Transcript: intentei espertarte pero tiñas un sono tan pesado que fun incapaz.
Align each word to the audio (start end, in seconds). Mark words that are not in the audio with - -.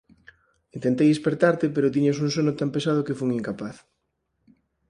intentei 0.75 1.09
espertarte 1.13 1.65
pero 1.75 1.93
tiñas 1.95 2.21
un 2.25 2.29
sono 2.35 2.51
tan 2.59 2.69
pesado 2.75 3.05
que 3.05 3.17
fun 3.19 3.31
incapaz. 3.39 3.75